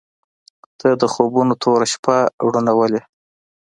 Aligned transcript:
•ته 0.79 0.89
د 1.01 1.03
خوبونو 1.13 1.53
توره 1.61 1.87
شپه 1.93 2.17
روڼولې. 2.45 3.01